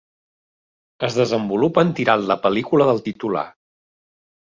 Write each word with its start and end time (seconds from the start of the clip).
Es 1.07 1.17
desenvolupen 1.17 1.91
tirant 1.99 2.23
la 2.31 2.39
pel·lícula 2.47 2.87
del 2.91 3.03
titular. 3.09 3.45